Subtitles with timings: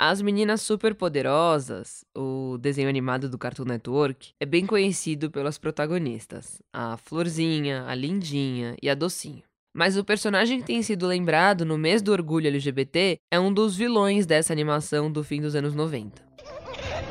[0.00, 6.96] As Meninas Superpoderosas, o desenho animado do Cartoon Network, é bem conhecido pelas protagonistas, a
[6.98, 9.42] Florzinha, a Lindinha e a Docinho.
[9.74, 13.74] Mas o personagem que tem sido lembrado no mês do orgulho LGBT é um dos
[13.76, 16.22] vilões dessa animação do fim dos anos 90.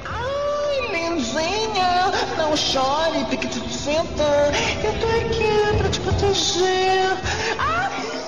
[0.05, 3.19] Ai, Lindinha, não chore,
[3.69, 4.54] center.
[4.85, 7.17] Eu tô aqui pra te proteger.
[7.59, 8.27] Ai.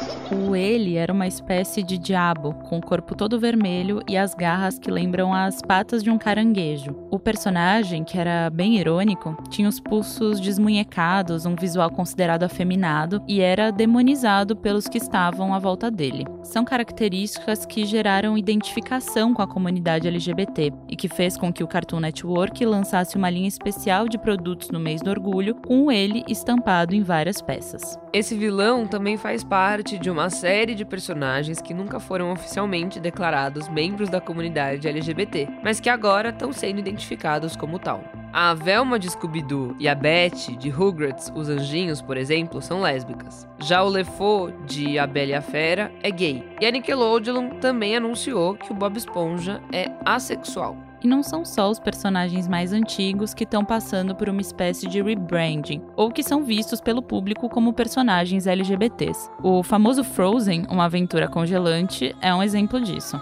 [0.56, 4.92] Ele era uma espécie de diabo, com o corpo todo vermelho e as garras que
[4.92, 6.96] lembram as patas de um caranguejo.
[7.12, 13.42] O personagem, que era bem irônico, tinha os pulsos desmunhecados, um visual considerado afeminado e
[13.42, 16.26] era demonizado pelos que estavam à volta dele.
[16.44, 21.68] São características que geraram identificação com a comunidade LGBT e que fez com que o
[21.68, 26.96] Cartoon Network lançasse uma linha especial de produtos no mês do orgulho, com ele estampado
[26.96, 27.98] em várias peças.
[28.12, 33.68] Esse vilão também faz parte de uma série de personagens que nunca foram oficialmente declarados
[33.68, 38.02] membros da comunidade LGBT, mas que agora estão sendo identificados como tal.
[38.32, 43.46] A Velma de Scooby-Doo e a Betty de Rugrats, os Anjinhos, por exemplo, são lésbicas.
[43.60, 46.48] Já o LeFou de A Bela e a Fera é gay.
[46.62, 50.89] E a Nickelodeon também anunciou que o Bob Esponja é assexual.
[51.02, 55.02] E não são só os personagens mais antigos que estão passando por uma espécie de
[55.02, 59.30] rebranding, ou que são vistos pelo público como personagens LGBTs.
[59.42, 63.20] O famoso Frozen, uma aventura congelante, é um exemplo disso.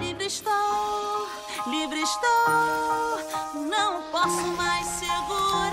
[0.00, 0.52] Livre estou,
[1.68, 5.69] livre estou, não posso mais segurar.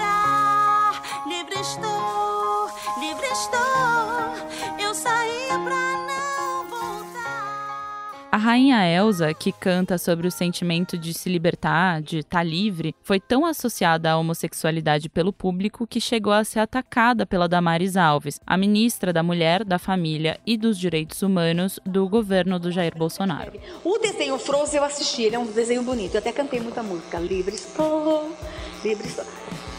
[8.30, 13.22] A rainha Elsa, que canta sobre o sentimento de se libertar, de estar livre, foi
[13.22, 18.58] tão associada à homossexualidade pelo público que chegou a ser atacada pela Damares Alves, a
[18.58, 23.54] ministra da Mulher, da Família e dos Direitos Humanos do governo do Jair Bolsonaro.
[23.82, 26.16] O desenho Frozen eu assisti, ele é um desenho bonito.
[26.16, 27.20] Eu até cantei muita música.
[27.20, 28.36] Livre estou,
[28.84, 29.26] livre estou.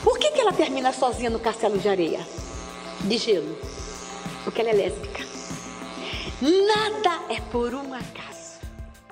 [0.02, 2.26] Por que, que ela termina sozinha no castelo de areia?
[3.04, 3.58] De gelo.
[4.42, 5.22] Porque ela é lésbica.
[6.40, 8.37] Nada é por um acaso.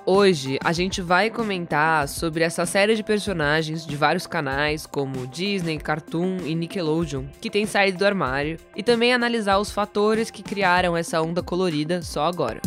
[0.09, 5.77] Hoje a gente vai comentar sobre essa série de personagens de vários canais como Disney,
[5.77, 10.95] Cartoon e Nickelodeon que tem saído do armário e também analisar os fatores que criaram
[10.95, 12.61] essa onda colorida só agora.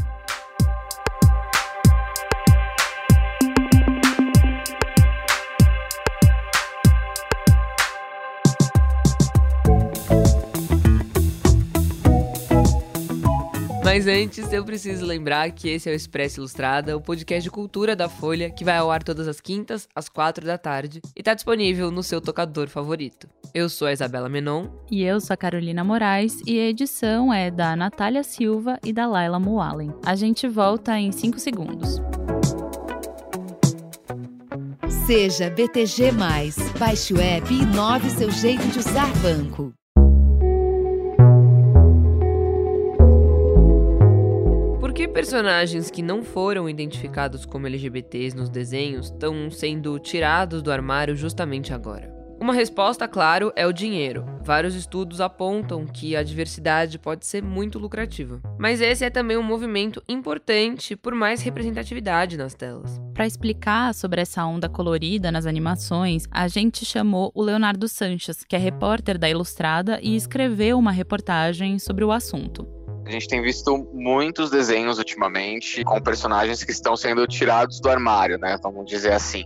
[14.01, 17.95] Mas antes, eu preciso lembrar que esse é o Expresso Ilustrada, o podcast de cultura
[17.95, 21.35] da Folha, que vai ao ar todas as quintas, às quatro da tarde, e tá
[21.35, 23.29] disponível no seu tocador favorito.
[23.53, 24.69] Eu sou a Isabela Menon.
[24.91, 29.07] E eu sou a Carolina Moraes, e a edição é da Natália Silva e da
[29.07, 29.93] Laila Moalen.
[30.03, 32.01] A gente volta em 5 segundos.
[35.07, 36.11] Seja BTG+.
[36.79, 39.75] Baixe o app e inove seu jeito de usar banco.
[45.01, 51.17] Que personagens que não foram identificados como LGBTs nos desenhos estão sendo tirados do armário
[51.17, 52.15] justamente agora?
[52.39, 54.27] Uma resposta, claro, é o dinheiro.
[54.43, 58.43] Vários estudos apontam que a diversidade pode ser muito lucrativa.
[58.59, 63.01] Mas esse é também um movimento importante por mais representatividade nas telas.
[63.15, 68.55] Para explicar sobre essa onda colorida nas animações, a gente chamou o Leonardo Sanches, que
[68.55, 72.80] é repórter da Ilustrada e escreveu uma reportagem sobre o assunto.
[73.11, 78.39] A gente tem visto muitos desenhos ultimamente com personagens que estão sendo tirados do armário,
[78.39, 78.57] né?
[78.63, 79.43] Vamos dizer assim.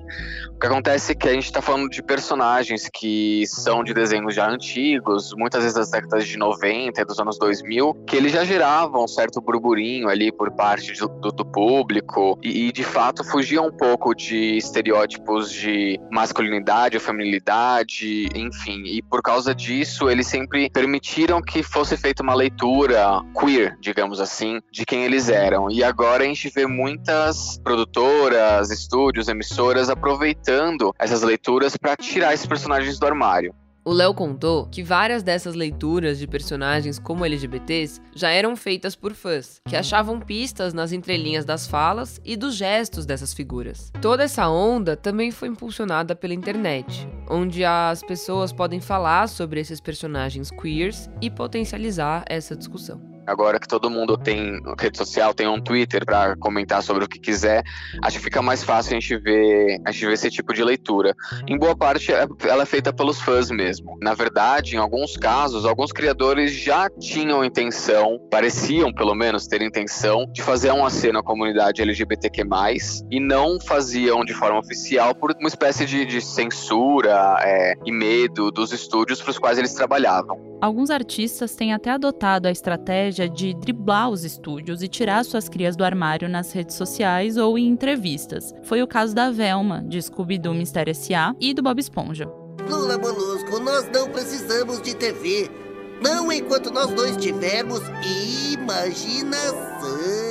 [0.55, 4.35] O que acontece é que a gente está falando de personagens que são de desenhos
[4.35, 8.45] já antigos, muitas vezes das décadas de 90 e dos anos 2000, que eles já
[8.45, 13.25] geravam um certo burburinho ali por parte do, do, do público e, e, de fato,
[13.25, 18.83] fugiam um pouco de estereótipos de masculinidade ou feminilidade, enfim.
[18.85, 24.60] E por causa disso, eles sempre permitiram que fosse feita uma leitura queer, digamos assim,
[24.70, 25.70] de quem eles eram.
[25.70, 32.47] E agora a gente vê muitas produtoras, estúdios, emissoras aproveitando essas leituras para tirar esses
[32.47, 33.54] personagens do armário.
[33.86, 39.12] O Léo contou que várias dessas leituras de personagens como LGBTs já eram feitas por
[39.12, 43.92] fãs, que achavam pistas nas entrelinhas das falas e dos gestos dessas figuras.
[44.00, 49.83] Toda essa onda também foi impulsionada pela internet, onde as pessoas podem falar sobre esses
[49.83, 53.14] personagens queers e potencializar essa discussão.
[53.26, 57.18] Agora que todo mundo tem rede social, tem um Twitter para comentar sobre o que
[57.18, 57.62] quiser,
[58.03, 61.15] acho que fica mais fácil a gente ver, a gente ver esse tipo de leitura.
[61.47, 63.97] Em boa parte, é, ela é feita pelos fãs mesmo.
[64.00, 70.26] Na verdade, em alguns casos, alguns criadores já tinham intenção, pareciam pelo menos ter intenção,
[70.32, 72.44] de fazer um aceno à comunidade LGBTQ+,
[73.10, 78.50] e não faziam de forma oficial por uma espécie de, de censura é, e medo
[78.50, 80.53] dos estúdios para os quais eles trabalhavam.
[80.65, 85.77] Alguns artistas têm até adotado a estratégia de driblar os estúdios e tirar suas crias
[85.77, 88.55] do armário nas redes sociais ou em entrevistas.
[88.63, 91.37] Foi o caso da Velma, de Scooby-Doo Mistério S.A.
[91.39, 92.27] e do Bob Esponja.
[92.66, 95.51] Lula Molusco, nós não precisamos de TV.
[96.03, 97.83] Não enquanto nós dois tivermos
[98.51, 100.23] imaginação.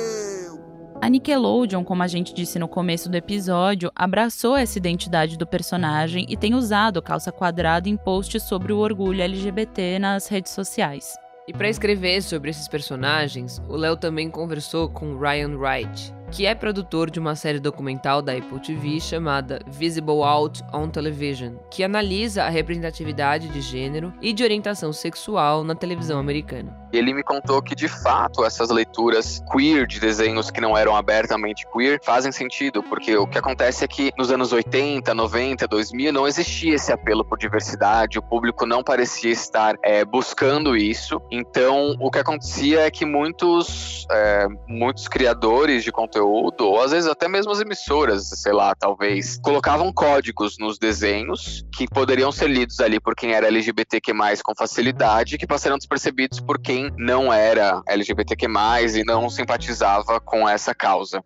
[1.04, 6.24] A Nickelodeon, como a gente disse no começo do episódio, abraçou essa identidade do personagem
[6.30, 11.14] e tem usado calça quadrada em posts sobre o orgulho LGBT nas redes sociais.
[11.46, 16.52] E para escrever sobre esses personagens, o Léo também conversou com Ryan Wright, que é
[16.52, 22.42] produtor de uma série documental da Apple TV chamada Visible Out on Television, que analisa
[22.42, 26.76] a representatividade de gênero e de orientação sexual na televisão americana.
[26.92, 31.66] Ele me contou que, de fato, essas leituras queer de desenhos que não eram abertamente
[31.72, 36.26] queer fazem sentido, porque o que acontece é que nos anos 80, 90, 2000 não
[36.26, 41.20] existia esse apelo por diversidade, o público não parecia estar é, buscando isso.
[41.30, 46.90] Então, o que acontecia é que muitos, é, muitos criadores de conteúdo conteúdo, ou às
[46.90, 52.48] vezes até mesmo as emissoras, sei lá, talvez, colocavam códigos nos desenhos que poderiam ser
[52.48, 54.12] lidos ali por quem era LGBTQ+,
[54.42, 58.46] com facilidade, que passariam despercebidos por quem não era LGBTQ+,
[58.96, 61.22] e não simpatizava com essa causa.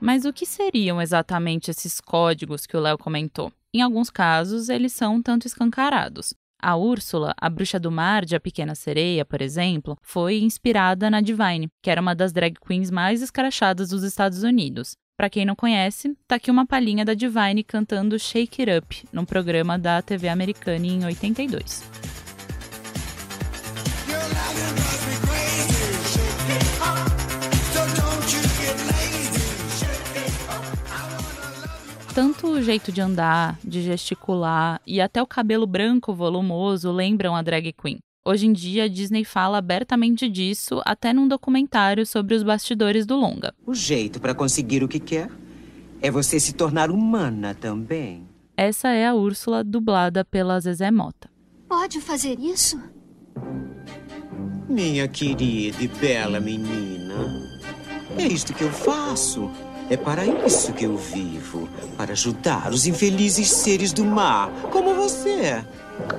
[0.00, 3.52] Mas o que seriam exatamente esses códigos que o Léo comentou?
[3.74, 6.32] Em alguns casos, eles são tanto escancarados.
[6.60, 11.20] A Úrsula, a bruxa do mar de A Pequena Sereia, por exemplo, foi inspirada na
[11.20, 14.96] Divine, que era uma das drag queens mais escrachadas dos Estados Unidos.
[15.16, 19.24] Para quem não conhece, tá aqui uma palhinha da Divine cantando Shake It Up, num
[19.24, 21.84] programa da TV americana em 82.
[32.16, 37.42] Tanto o jeito de andar, de gesticular e até o cabelo branco volumoso lembram a
[37.42, 37.98] drag queen.
[38.24, 43.16] Hoje em dia, a Disney fala abertamente disso, até num documentário sobre os bastidores do
[43.16, 43.52] longa.
[43.66, 45.30] O jeito para conseguir o que quer
[46.00, 48.26] é você se tornar humana também.
[48.56, 51.28] Essa é a Úrsula, dublada pela Zezé Mota.
[51.68, 52.80] Pode fazer isso?
[54.66, 57.14] Minha querida e bela menina,
[58.16, 59.50] é isto que eu faço.
[59.88, 65.64] É para isso que eu vivo para ajudar os infelizes seres do mar, como você.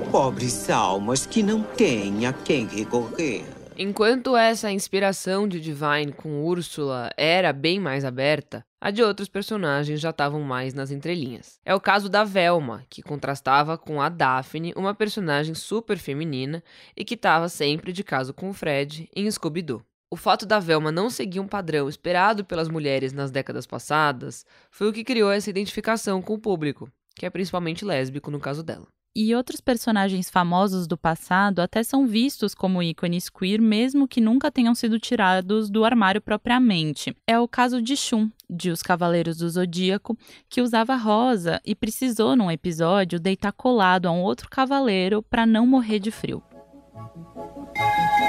[0.10, 3.44] Pobres almas que não têm a quem recorrer.
[3.78, 10.00] Enquanto essa inspiração de Divine com Úrsula era bem mais aberta, a de outros personagens
[10.00, 11.60] já estavam mais nas entrelinhas.
[11.66, 16.64] É o caso da Velma, que contrastava com a Daphne, uma personagem super feminina
[16.96, 19.84] e que estava sempre de caso com o Fred em Scooby-Doo.
[20.10, 24.88] O fato da Velma não seguir um padrão esperado pelas mulheres nas décadas passadas foi
[24.88, 28.88] o que criou essa identificação com o público, que é principalmente lésbico no caso dela.
[29.14, 34.50] E outros personagens famosos do passado até são vistos como ícones queer, mesmo que nunca
[34.50, 37.14] tenham sido tirados do armário propriamente.
[37.28, 40.16] É o caso de Shun, de Os Cavaleiros do Zodíaco,
[40.48, 45.68] que usava rosa e precisou, num episódio, deitar colado a um outro cavaleiro para não
[45.68, 46.42] morrer de frio.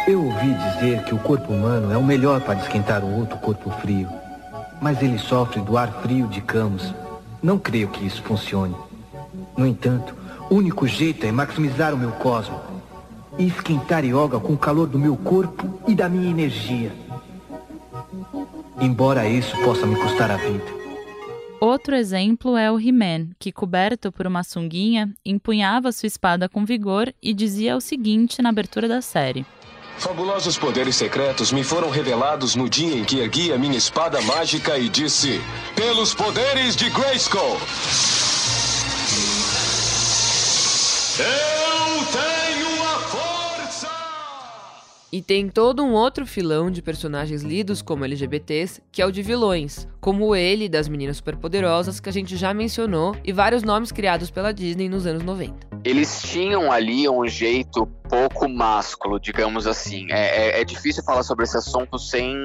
[0.06, 3.70] Eu ouvi dizer que o corpo humano é o melhor para esquentar o outro corpo
[3.81, 4.08] frio.
[4.81, 6.95] Mas ele sofre do ar frio de Camus.
[7.42, 8.75] Não creio que isso funcione.
[9.57, 10.14] No entanto,
[10.50, 12.59] o único jeito é maximizar o meu cosmo
[13.38, 16.92] e esquentar yoga com o calor do meu corpo e da minha energia.
[18.80, 20.78] Embora isso possa me custar a vida.
[21.61, 27.12] Outro exemplo é o He-Man, que, coberto por uma sunguinha, empunhava sua espada com vigor
[27.21, 29.45] e dizia o seguinte na abertura da série:
[29.99, 34.78] Fabulosos poderes secretos me foram revelados no dia em que ergui a minha espada mágica
[34.78, 35.40] e disse:
[35.75, 37.59] Pelos poderes de Grayskull!
[41.19, 41.67] Eu
[45.11, 49.23] E tem todo um outro filão de personagens lidos como LGBTs, que é o de
[49.23, 54.31] vilões, como ele das Meninas Superpoderosas, que a gente já mencionou, e vários nomes criados
[54.31, 55.67] pela Disney nos anos 90.
[55.83, 60.07] Eles tinham ali um jeito pouco másculo, digamos assim.
[60.11, 62.37] É, é, é, difícil falar sobre esse assunto sem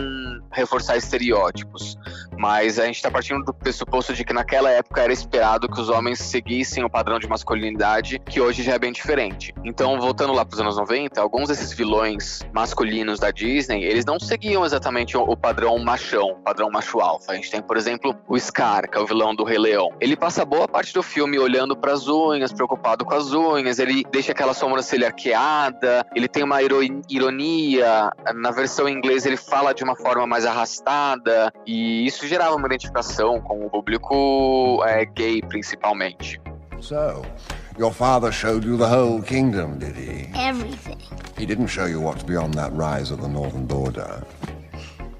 [0.51, 1.98] reforçar estereótipos,
[2.43, 5.88] Mas a gente tá partindo do pressuposto de que naquela época era esperado que os
[5.88, 9.55] homens seguissem o padrão de masculinidade, que hoje já é bem diferente.
[9.63, 14.65] Então, voltando lá pros anos 90, alguns desses vilões masculinos da Disney, eles não seguiam
[14.65, 17.31] exatamente o padrão machão, o padrão macho alfa.
[17.31, 19.93] A gente tem, por exemplo, o Scar, que é o vilão do Rei Leão.
[20.01, 24.03] Ele passa boa parte do filme olhando para as unhas, preocupado com as unhas, ele
[24.12, 28.12] deixa aquela sobrancelha arqueada, ele tem uma ironia.
[28.35, 32.65] Na versão em inglês ele fala de uma forma mais arrastada, e isso gerava uma
[32.65, 36.41] identificação com o público é, gay, principalmente.
[36.79, 37.21] So,
[37.77, 40.31] your father showed you the whole kingdom, did he?
[40.35, 40.97] Everything.
[41.37, 44.23] He didn't show you what's beyond that rise of the northern border.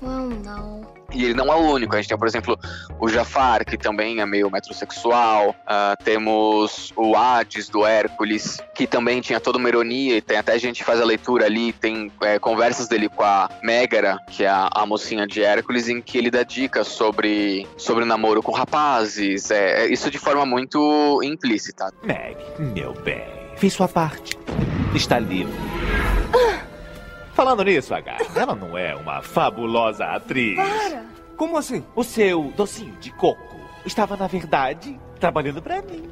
[0.01, 0.93] Well, no.
[1.13, 1.96] E ele não é o único.
[1.96, 2.60] A gente tem, por exemplo,
[3.00, 5.50] o Jafar, que também é meio metrosexual.
[5.50, 10.17] Uh, temos o Hades, do Hércules, que também tinha toda uma ironia.
[10.17, 11.72] E tem até a gente faz a leitura ali.
[11.74, 16.01] Tem é, conversas dele com a Megara, que é a, a, mocinha de Hércules, em
[16.01, 19.51] que ele dá dicas sobre, sobre namoro com rapazes.
[19.51, 21.93] É, é isso de forma muito implícita.
[22.03, 23.24] Meg, meu bem,
[23.55, 24.38] fiz sua parte.
[24.96, 25.53] Está livre.
[27.34, 30.56] Falando nisso, H, ela não é uma fabulosa atriz.
[30.56, 31.04] Para!
[31.36, 31.84] Como assim?
[31.96, 36.04] O seu docinho de coco estava, na verdade, trabalhando para mim.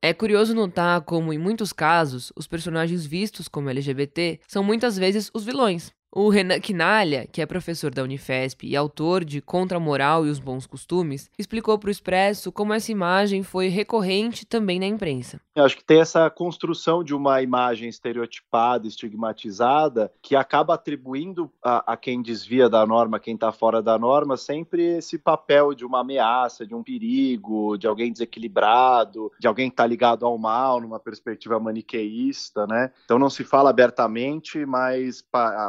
[0.00, 5.28] É curioso notar como, em muitos casos, os personagens vistos como LGBT são muitas vezes
[5.34, 5.90] os vilões.
[6.18, 10.30] O Renan Quinalha, que é professor da Unifesp e autor de Contra a Moral e
[10.30, 15.38] os Bons Costumes, explicou para o Expresso como essa imagem foi recorrente também na imprensa.
[15.54, 21.92] Eu acho que tem essa construção de uma imagem estereotipada, estigmatizada, que acaba atribuindo a,
[21.92, 26.00] a quem desvia da norma, quem está fora da norma, sempre esse papel de uma
[26.00, 30.98] ameaça, de um perigo, de alguém desequilibrado, de alguém que está ligado ao mal, numa
[30.98, 32.90] perspectiva maniqueísta, né?
[33.04, 35.22] Então não se fala abertamente, mas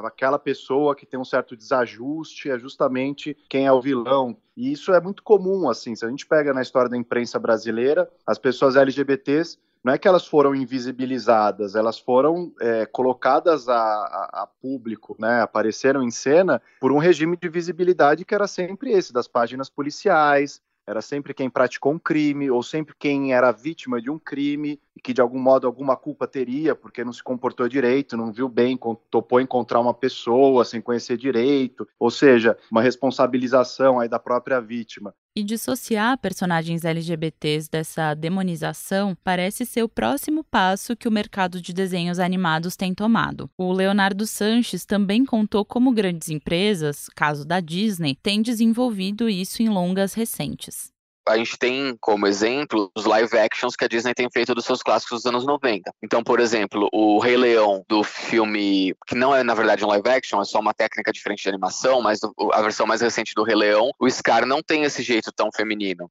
[0.05, 4.37] aquela aquela pessoa que tem um certo desajuste é justamente quem é o vilão.
[4.55, 8.09] E isso é muito comum, assim, se a gente pega na história da imprensa brasileira,
[8.25, 14.43] as pessoas LGBTs não é que elas foram invisibilizadas, elas foram é, colocadas a, a,
[14.43, 19.13] a, público, né, apareceram em cena por um regime de visibilidade que era sempre esse,
[19.13, 24.09] das páginas policiais, era sempre quem praticou um crime ou sempre quem era vítima de
[24.09, 28.17] um crime e que de algum modo alguma culpa teria porque não se comportou direito,
[28.17, 28.77] não viu bem,
[29.11, 35.13] topou encontrar uma pessoa sem conhecer direito, ou seja, uma responsabilização aí da própria vítima.
[35.35, 41.71] E dissociar personagens LGBTs dessa demonização parece ser o próximo passo que o mercado de
[41.73, 43.47] desenhos animados tem tomado.
[43.55, 49.69] O Leonardo Sanches também contou como grandes empresas, caso da Disney, têm desenvolvido isso em
[49.69, 50.96] longas recentes
[51.27, 54.81] a gente tem como exemplo os live actions que a Disney tem feito dos seus
[54.81, 55.91] clássicos dos anos 90.
[56.03, 60.09] Então, por exemplo, o Rei Leão do filme, que não é na verdade um live
[60.09, 62.19] action, é só uma técnica diferente de animação, mas
[62.53, 66.09] a versão mais recente do Rei Leão, o Scar não tem esse jeito tão feminino.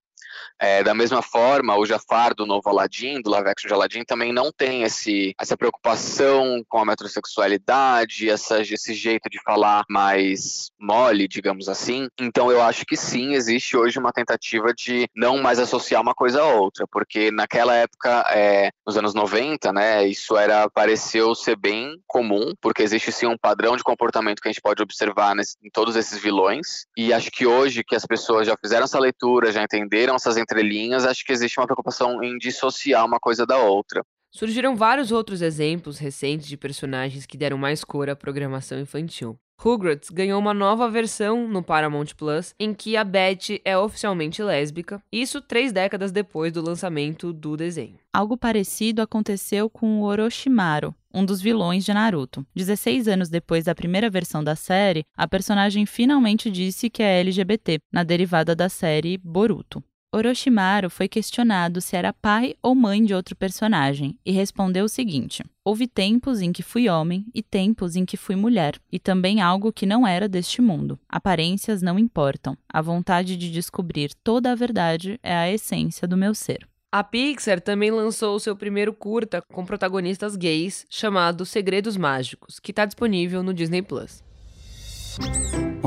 [0.59, 4.33] É, da mesma forma, o Jafar do novo Aladdin, do live action de Aladdin, também
[4.33, 11.29] não tem esse, essa preocupação com a metrosexualidade, essa, esse jeito de falar mais mole,
[11.29, 12.09] digamos assim.
[12.19, 16.43] Então eu acho que sim, existe hoje uma tentativa de não mais associar uma coisa
[16.43, 21.99] a outra, porque naquela época, é, nos anos 90, né, isso era pareceu ser bem
[22.07, 25.71] comum, porque existe sim um padrão de comportamento que a gente pode observar nesse, em
[25.71, 26.87] todos esses vilões.
[26.97, 31.07] E acho que hoje que as pessoas já fizeram essa leitura, já entenderam essas entrelinhas,
[31.07, 34.05] acho que existe uma preocupação em dissociar uma coisa da outra.
[34.31, 39.39] Surgiram vários outros exemplos recentes de personagens que deram mais cor à programação infantil.
[39.59, 45.03] Rugrats ganhou uma nova versão no Paramount Plus, em que a Betty é oficialmente lésbica,
[45.11, 47.99] isso três décadas depois do lançamento do desenho.
[48.13, 52.47] Algo parecido aconteceu com o Orochimaru, um dos vilões de Naruto.
[52.55, 57.79] 16 anos depois da primeira versão da série, a personagem finalmente disse que é LGBT,
[57.91, 59.83] na derivada da série Boruto.
[60.15, 65.45] Orochimaru foi questionado se era pai ou mãe de outro personagem e respondeu o seguinte:
[65.65, 69.73] Houve tempos em que fui homem e tempos em que fui mulher, e também algo
[69.73, 70.99] que não era deste mundo.
[71.09, 72.57] Aparências não importam.
[72.69, 76.67] A vontade de descobrir toda a verdade é a essência do meu ser.
[76.91, 82.87] A Pixar também lançou seu primeiro curta com protagonistas gays, chamado Segredos Mágicos, que está
[82.87, 84.23] disponível no Disney Plus.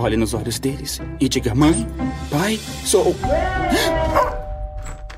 [0.02, 1.86] Olhe nos olhos deles e diga: Mãe,
[2.32, 3.14] pai, sou.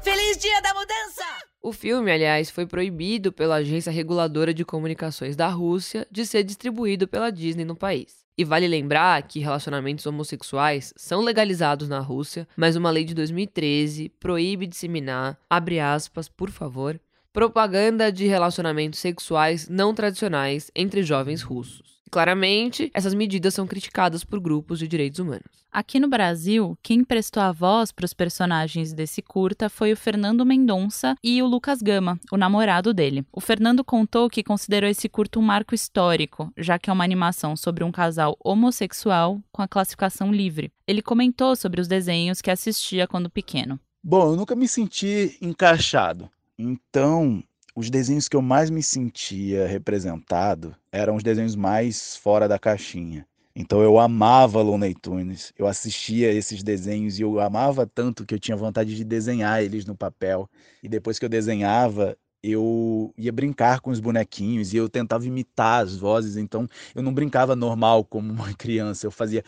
[0.01, 1.23] Feliz Dia da Mudança!
[1.61, 7.07] O filme, aliás, foi proibido pela Agência Reguladora de Comunicações da Rússia de ser distribuído
[7.07, 8.25] pela Disney no país.
[8.35, 14.09] E vale lembrar que relacionamentos homossexuais são legalizados na Rússia, mas uma lei de 2013
[14.19, 16.99] proíbe disseminar, abre aspas, por favor,
[17.31, 22.00] propaganda de relacionamentos sexuais não tradicionais entre jovens russos.
[22.11, 25.61] Claramente, essas medidas são criticadas por grupos de direitos humanos.
[25.71, 30.45] Aqui no Brasil, quem prestou a voz para os personagens desse curta foi o Fernando
[30.45, 33.25] Mendonça e o Lucas Gama, o namorado dele.
[33.31, 37.55] O Fernando contou que considerou esse curto um marco histórico, já que é uma animação
[37.55, 40.69] sobre um casal homossexual com a classificação livre.
[40.85, 43.79] Ele comentou sobre os desenhos que assistia quando pequeno.
[44.03, 46.29] Bom, eu nunca me senti encaixado.
[46.59, 47.41] Então,
[47.75, 53.25] os desenhos que eu mais me sentia representado eram os desenhos mais fora da caixinha.
[53.55, 58.39] Então eu amava Looney Tunes, eu assistia esses desenhos e eu amava tanto que eu
[58.39, 60.49] tinha vontade de desenhar eles no papel.
[60.81, 65.83] E depois que eu desenhava, eu ia brincar com os bonequinhos e eu tentava imitar
[65.83, 69.43] as vozes, então eu não brincava normal como uma criança, eu fazia,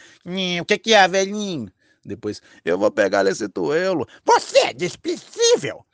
[0.61, 1.71] o que, que é, velhinho?
[2.05, 4.05] Depois, eu vou pegar esse toelo.
[4.25, 5.85] Você é desprezível!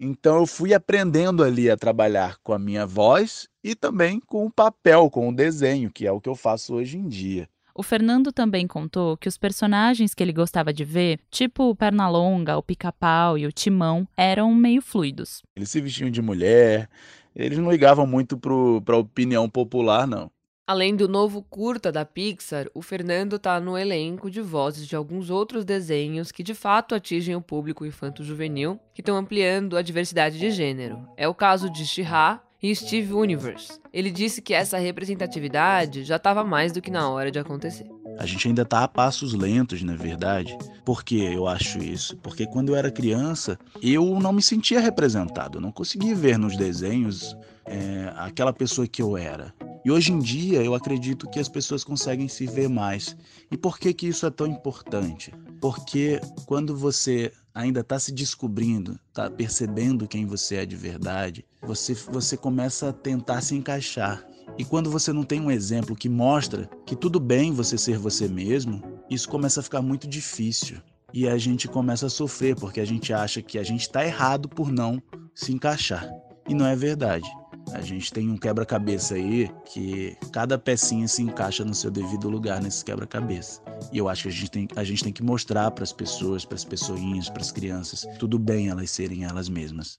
[0.00, 4.50] Então eu fui aprendendo ali a trabalhar com a minha voz e também com o
[4.50, 7.48] papel, com o desenho, que é o que eu faço hoje em dia.
[7.74, 12.56] O Fernando também contou que os personagens que ele gostava de ver, tipo o Pernalonga,
[12.56, 15.42] o Pica-Pau e o Timão, eram meio fluidos.
[15.56, 16.88] Eles se vestiam de mulher,
[17.34, 20.30] eles não ligavam muito para a opinião popular, não.
[20.68, 25.30] Além do novo curta da Pixar, o Fernando está no elenco de vozes de alguns
[25.30, 30.50] outros desenhos que de fato atingem o público infanto-juvenil, que estão ampliando a diversidade de
[30.50, 31.08] gênero.
[31.16, 33.80] É o caso de She-Ra e Steve Universe.
[33.90, 37.86] Ele disse que essa representatividade já estava mais do que na hora de acontecer.
[38.18, 40.54] A gente ainda está a passos lentos, na é verdade.
[40.84, 42.14] Por que eu acho isso?
[42.18, 45.56] Porque quando eu era criança, eu não me sentia representado.
[45.56, 47.34] Eu não conseguia ver nos desenhos
[47.64, 49.54] é, aquela pessoa que eu era.
[49.84, 53.16] E hoje em dia eu acredito que as pessoas conseguem se ver mais.
[53.50, 55.32] E por que, que isso é tão importante?
[55.60, 61.94] Porque quando você ainda está se descobrindo, está percebendo quem você é de verdade, você,
[61.94, 64.24] você começa a tentar se encaixar.
[64.56, 68.28] E quando você não tem um exemplo que mostra que tudo bem você ser você
[68.28, 70.78] mesmo, isso começa a ficar muito difícil.
[71.12, 74.48] E a gente começa a sofrer porque a gente acha que a gente está errado
[74.48, 75.02] por não
[75.34, 76.08] se encaixar.
[76.48, 77.28] E não é verdade.
[77.72, 82.60] A gente tem um quebra-cabeça aí que cada pecinha se encaixa no seu devido lugar
[82.60, 83.62] nesse quebra-cabeça.
[83.92, 86.44] E eu acho que a gente tem, a gente tem que mostrar para as pessoas,
[86.44, 89.98] para as pessoinhas, para as crianças, tudo bem elas serem elas mesmas.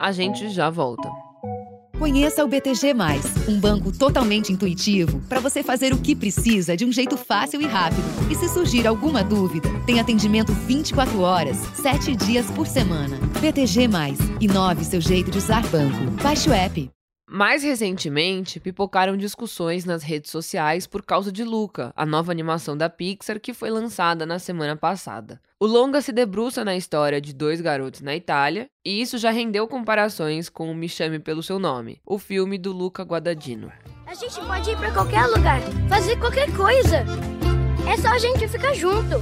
[0.00, 1.08] A gente já volta.
[1.98, 2.92] Conheça o BTG,
[3.48, 7.66] um banco totalmente intuitivo para você fazer o que precisa de um jeito fácil e
[7.66, 8.02] rápido.
[8.30, 13.16] E se surgir alguma dúvida, tem atendimento 24 horas, 7 dias por semana.
[13.40, 13.88] BTG,
[14.40, 16.10] inove seu jeito de usar banco.
[16.22, 16.90] Baixe o app.
[17.34, 22.88] Mais recentemente, pipocaram discussões nas redes sociais por causa de Luca, a nova animação da
[22.88, 25.40] Pixar que foi lançada na semana passada.
[25.58, 29.66] O longa se debruça na história de dois garotos na Itália, e isso já rendeu
[29.66, 33.72] comparações com o Me Chame Pelo Seu Nome, o filme do Luca Guadagnino.
[34.06, 36.98] A gente pode ir para qualquer lugar, fazer qualquer coisa.
[37.92, 39.16] É só a gente ficar junto.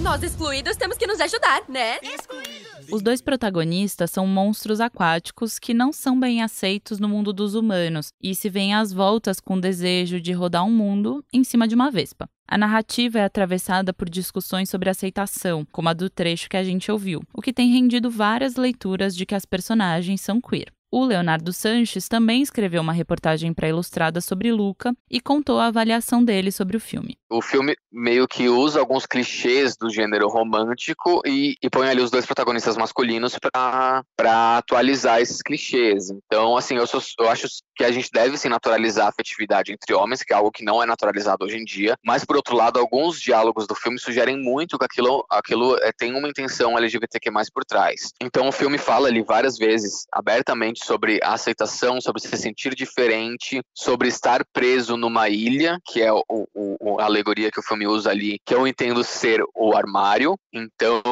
[0.00, 1.98] Nós excluídos temos que nos ajudar, né?
[2.00, 2.41] Excluídos.
[2.90, 8.08] Os dois protagonistas são monstros aquáticos que não são bem aceitos no mundo dos humanos
[8.22, 11.74] e se veem às voltas com o desejo de rodar um mundo em cima de
[11.74, 12.28] uma vespa.
[12.46, 16.90] A narrativa é atravessada por discussões sobre aceitação, como a do trecho que a gente
[16.90, 20.72] ouviu, o que tem rendido várias leituras de que as personagens são queer.
[20.94, 26.22] O Leonardo Sanches também escreveu uma reportagem para Ilustrada sobre Luca e contou a avaliação
[26.22, 27.16] dele sobre o filme.
[27.30, 32.10] O filme meio que usa alguns clichês do gênero romântico e, e põe ali os
[32.10, 36.10] dois protagonistas masculinos para atualizar esses clichês.
[36.10, 39.94] Então, assim, eu, sou, eu acho que a gente deve sim naturalizar a afetividade entre
[39.94, 41.96] homens, que é algo que não é naturalizado hoje em dia.
[42.04, 46.14] Mas, por outro lado, alguns diálogos do filme sugerem muito que aquilo, aquilo é, tem
[46.14, 48.12] uma intenção LGBTQ mais por trás.
[48.20, 54.08] Então, o filme fala ali várias vezes, abertamente, sobre aceitação, sobre se sentir diferente, sobre
[54.08, 58.38] estar preso numa ilha, que é o, o, a alegoria que o filme usa ali,
[58.44, 60.36] que eu entendo ser o armário.
[60.52, 61.02] Então,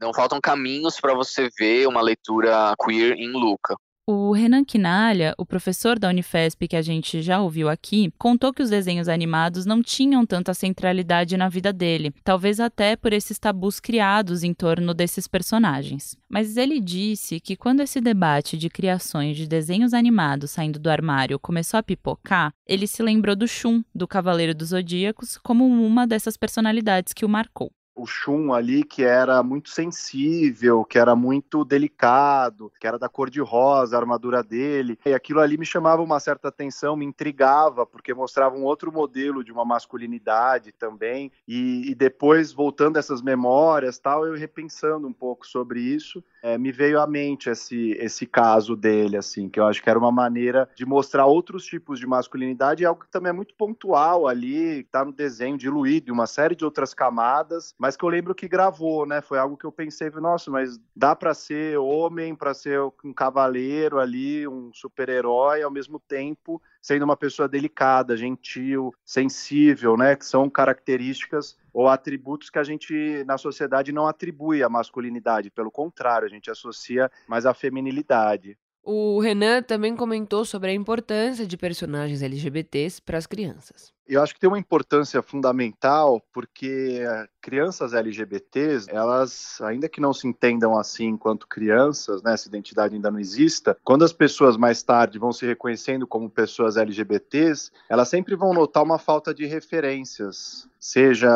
[0.00, 3.76] não faltam caminhos para você ver uma leitura queer em Luca.
[4.04, 8.60] O Renan Quinalha, o professor da Unifesp que a gente já ouviu aqui, contou que
[8.60, 13.78] os desenhos animados não tinham tanta centralidade na vida dele, talvez até por esses tabus
[13.78, 16.16] criados em torno desses personagens.
[16.28, 21.38] Mas ele disse que quando esse debate de criações de desenhos animados saindo do armário
[21.38, 26.36] começou a pipocar, ele se lembrou do Shun, do Cavaleiro dos Zodíacos, como uma dessas
[26.36, 32.72] personalidades que o marcou o Shun ali que era muito sensível, que era muito delicado,
[32.80, 34.98] que era da cor de rosa a armadura dele.
[35.04, 39.44] E aquilo ali me chamava uma certa atenção, me intrigava, porque mostrava um outro modelo
[39.44, 41.30] de uma masculinidade também.
[41.46, 46.72] E, e depois, voltando essas memórias, tal, eu repensando um pouco sobre isso é, me
[46.72, 50.68] veio à mente esse, esse caso dele, assim, que eu acho que era uma maneira
[50.74, 55.04] de mostrar outros tipos de masculinidade, e algo que também é muito pontual ali, tá
[55.04, 59.06] no desenho, diluído em uma série de outras camadas, mas que eu lembro que gravou,
[59.06, 59.20] né?
[59.20, 64.00] Foi algo que eu pensei, nossa, mas dá para ser homem, para ser um cavaleiro
[64.00, 70.16] ali, um super-herói, ao mesmo tempo sendo uma pessoa delicada, gentil, sensível, né?
[70.16, 75.70] Que são características ou atributos que a gente na sociedade não atribui à masculinidade, pelo
[75.70, 78.58] contrário, a gente associa mais à feminilidade.
[78.84, 83.94] O Renan também comentou sobre a importância de personagens LGBTs para as crianças.
[84.06, 87.04] Eu acho que tem uma importância fundamental porque
[87.40, 93.10] crianças LGBTs, elas, ainda que não se entendam assim enquanto crianças, né, essa identidade ainda
[93.10, 98.36] não exista, quando as pessoas mais tarde vão se reconhecendo como pessoas LGBTs, elas sempre
[98.36, 101.30] vão notar uma falta de referências, seja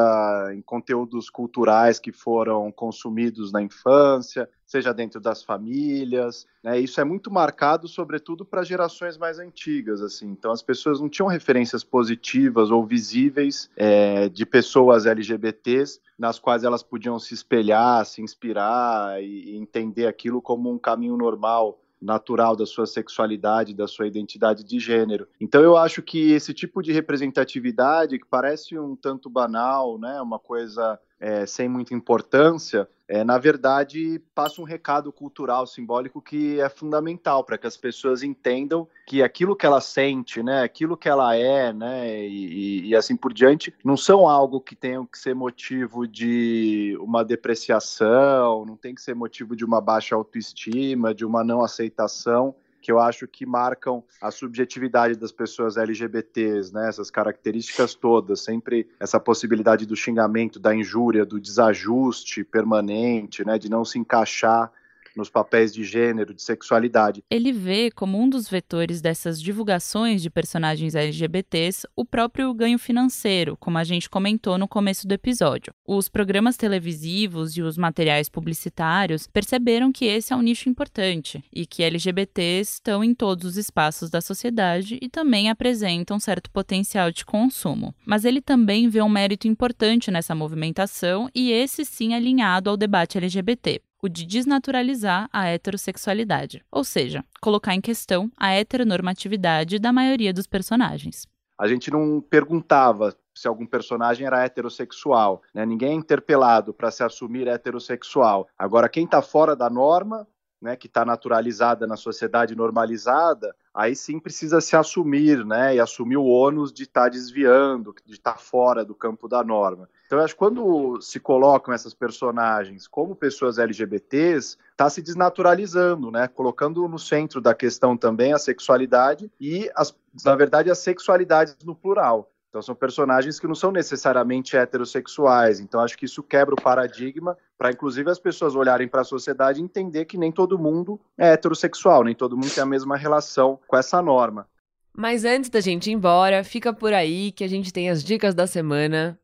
[0.52, 6.78] em conteúdos culturais que foram consumidos na infância, seja dentro das famílias, né?
[6.80, 10.26] Isso é muito marcado, sobretudo para gerações mais antigas, assim.
[10.26, 16.64] Então as pessoas não tinham referências positivas ou visíveis é, de pessoas LGBTs nas quais
[16.64, 22.54] elas podiam se espelhar, se inspirar e, e entender aquilo como um caminho normal natural
[22.54, 25.26] da sua sexualidade, da sua identidade de gênero.
[25.40, 30.38] Então eu acho que esse tipo de representatividade que parece um tanto banal, né, uma
[30.38, 36.68] coisa é, sem muita importância, é, na verdade passa um recado cultural, simbólico que é
[36.68, 41.36] fundamental para que as pessoas entendam que aquilo que ela sente, né, aquilo que ela
[41.36, 46.06] é, né, e, e, assim por diante, não são algo que tenham que ser motivo
[46.06, 51.62] de uma depreciação, não tem que ser motivo de uma baixa autoestima, de uma não
[51.62, 52.54] aceitação
[52.86, 56.88] que eu acho que marcam a subjetividade das pessoas LGBTs, né?
[56.88, 63.58] Essas características todas, sempre essa possibilidade do xingamento, da injúria, do desajuste permanente, né?
[63.58, 64.70] De não se encaixar
[65.16, 67.22] nos papéis de gênero, de sexualidade.
[67.30, 73.56] Ele vê como um dos vetores dessas divulgações de personagens LGBTs o próprio ganho financeiro,
[73.58, 75.72] como a gente comentou no começo do episódio.
[75.86, 81.66] Os programas televisivos e os materiais publicitários perceberam que esse é um nicho importante e
[81.66, 87.24] que LGBTs estão em todos os espaços da sociedade e também apresentam certo potencial de
[87.24, 87.94] consumo.
[88.04, 93.18] Mas ele também vê um mérito importante nessa movimentação e esse sim alinhado ao debate
[93.18, 100.32] LGBT o de desnaturalizar a heterossexualidade, ou seja, colocar em questão a heteronormatividade da maioria
[100.32, 101.26] dos personagens.
[101.58, 105.66] A gente não perguntava se algum personagem era heterossexual, né?
[105.66, 108.48] Ninguém é interpelado para se assumir heterossexual.
[108.58, 110.26] Agora, quem está fora da norma
[110.60, 116.16] né, que está naturalizada na sociedade normalizada, aí sim precisa se assumir, né, e assumir
[116.16, 119.86] o ônus de estar tá desviando, de estar tá fora do campo da norma.
[120.06, 126.10] Então, eu acho que quando se colocam essas personagens como pessoas LGBTs, está se desnaturalizando,
[126.10, 131.56] né, colocando no centro da questão também a sexualidade e, as, na verdade, as sexualidades
[131.64, 132.30] no plural.
[132.56, 135.60] Então são personagens que não são necessariamente heterossexuais.
[135.60, 139.60] Então acho que isso quebra o paradigma para inclusive as pessoas olharem para a sociedade
[139.60, 143.60] e entender que nem todo mundo é heterossexual, nem todo mundo tem a mesma relação
[143.66, 144.48] com essa norma.
[144.96, 148.34] Mas antes da gente ir embora, fica por aí que a gente tem as dicas
[148.34, 149.18] da semana.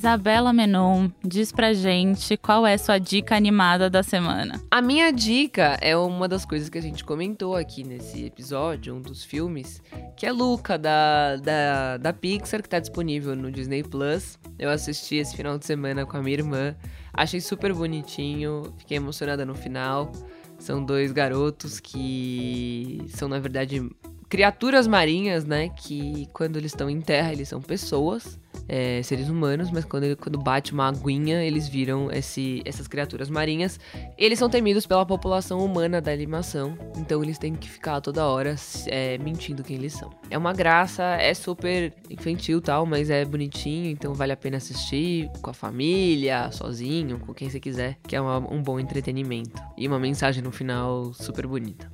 [0.00, 4.58] Isabela Menon, diz pra gente qual é sua dica animada da semana.
[4.70, 9.02] A minha dica é uma das coisas que a gente comentou aqui nesse episódio, um
[9.02, 9.82] dos filmes,
[10.16, 14.38] que é Luca, da, da, da Pixar, que tá disponível no Disney Plus.
[14.58, 16.74] Eu assisti esse final de semana com a minha irmã.
[17.12, 20.10] Achei super bonitinho, fiquei emocionada no final.
[20.58, 23.86] São dois garotos que são, na verdade,
[24.30, 25.68] criaturas marinhas, né?
[25.68, 30.38] Que quando eles estão em terra, eles são pessoas é, seres humanos, mas quando, quando
[30.38, 33.80] bate uma aguinha, eles viram esse, essas criaturas marinhas.
[34.16, 38.54] Eles são temidos pela população humana da animação, então eles têm que ficar toda hora
[38.86, 40.10] é, mentindo quem eles são.
[40.30, 45.28] É uma graça, é super infantil tal, mas é bonitinho, então vale a pena assistir
[45.42, 49.60] com a família, sozinho, com quem você quiser, que é uma, um bom entretenimento.
[49.76, 51.90] E uma mensagem no final super bonita.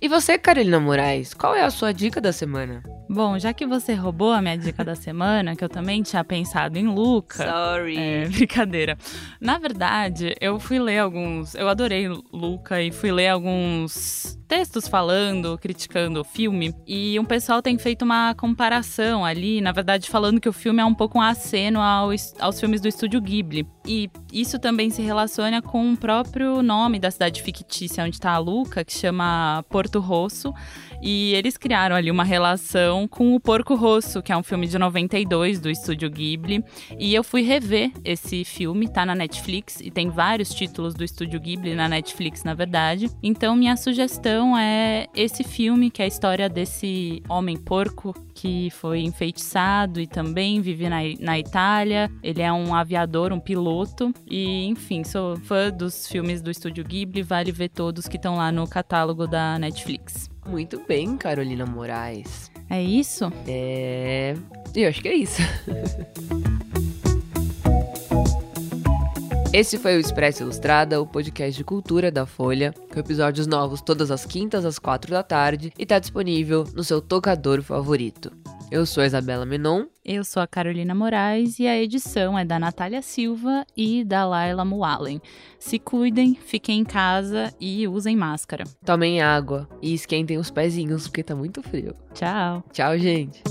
[0.00, 2.82] E você, Carolina Moraes, qual é a sua dica da semana?
[3.08, 6.78] Bom, já que você roubou a minha dica da semana, que eu também tinha pensado
[6.78, 7.44] em Luca.
[7.44, 7.96] Sorry.
[7.98, 8.96] É, brincadeira.
[9.40, 11.54] Na verdade, eu fui ler alguns.
[11.56, 16.74] Eu adorei Luca e fui ler alguns textos falando, criticando o filme.
[16.86, 20.84] E um pessoal tem feito uma comparação ali, na verdade, falando que o filme é
[20.84, 23.66] um pouco um aceno aos, aos filmes do estúdio Ghibli.
[23.86, 28.38] E isso também se relaciona com o próprio nome da cidade fictícia onde está a
[28.38, 30.54] Luca, que chama Porto Rosso.
[31.02, 34.78] E eles criaram ali uma relação com O Porco Rosso, que é um filme de
[34.78, 36.64] 92 do estúdio Ghibli.
[36.98, 41.40] E eu fui rever esse filme, tá na Netflix, e tem vários títulos do estúdio
[41.40, 43.10] Ghibli na Netflix, na verdade.
[43.22, 49.00] Então, minha sugestão é esse filme, que é a história desse homem porco que foi
[49.00, 52.10] enfeitiçado e também vive na, na Itália.
[52.22, 54.14] Ele é um aviador, um piloto.
[54.26, 58.50] E, enfim, sou fã dos filmes do estúdio Ghibli, vale ver todos que estão lá
[58.50, 60.30] no catálogo da Netflix.
[60.50, 62.50] Muito bem, Carolina Moraes.
[62.68, 63.32] É isso?
[63.46, 64.34] É.
[64.74, 65.40] Eu acho que é isso.
[69.52, 74.10] Esse foi o Expresso Ilustrada, o podcast de cultura da Folha, com episódios novos todas
[74.10, 78.32] as quintas às quatro da tarde e está disponível no seu tocador favorito.
[78.70, 79.86] Eu sou a Isabela Menon.
[80.04, 84.64] Eu sou a Carolina Moraes e a edição é da Natália Silva e da Laila
[84.64, 85.20] Muallen.
[85.58, 88.62] Se cuidem, fiquem em casa e usem máscara.
[88.84, 91.96] Tomem água e esquentem os pezinhos porque tá muito frio.
[92.14, 92.62] Tchau.
[92.72, 93.42] Tchau, gente.